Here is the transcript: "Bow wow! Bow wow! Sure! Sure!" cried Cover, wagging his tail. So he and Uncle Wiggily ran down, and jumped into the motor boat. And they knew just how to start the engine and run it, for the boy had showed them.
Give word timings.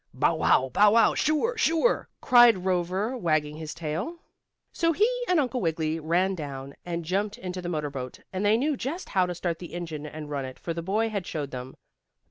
"Bow 0.15 0.33
wow! 0.37 0.71
Bow 0.73 0.89
wow! 0.93 1.13
Sure! 1.13 1.55
Sure!" 1.59 2.09
cried 2.21 2.63
Cover, 2.63 3.15
wagging 3.15 3.57
his 3.57 3.75
tail. 3.75 4.17
So 4.73 4.93
he 4.93 5.07
and 5.27 5.39
Uncle 5.39 5.61
Wiggily 5.61 5.99
ran 5.99 6.33
down, 6.33 6.73
and 6.83 7.05
jumped 7.05 7.37
into 7.37 7.61
the 7.61 7.69
motor 7.69 7.91
boat. 7.91 8.19
And 8.33 8.43
they 8.43 8.57
knew 8.57 8.75
just 8.75 9.09
how 9.09 9.27
to 9.27 9.35
start 9.35 9.59
the 9.59 9.75
engine 9.75 10.07
and 10.07 10.27
run 10.31 10.43
it, 10.45 10.57
for 10.57 10.73
the 10.73 10.81
boy 10.81 11.09
had 11.09 11.27
showed 11.27 11.51
them. 11.51 11.75